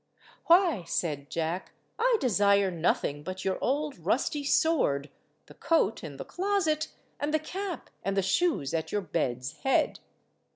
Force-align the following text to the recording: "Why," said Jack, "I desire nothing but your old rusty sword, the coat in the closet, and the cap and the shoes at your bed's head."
"Why," 0.47 0.83
said 0.87 1.29
Jack, 1.29 1.73
"I 1.99 2.17
desire 2.19 2.71
nothing 2.71 3.21
but 3.21 3.45
your 3.45 3.59
old 3.63 3.99
rusty 3.99 4.43
sword, 4.43 5.11
the 5.45 5.53
coat 5.53 6.03
in 6.03 6.17
the 6.17 6.25
closet, 6.25 6.87
and 7.19 7.31
the 7.31 7.37
cap 7.37 7.91
and 8.01 8.17
the 8.17 8.23
shoes 8.23 8.73
at 8.73 8.91
your 8.91 9.01
bed's 9.01 9.57
head." 9.59 9.99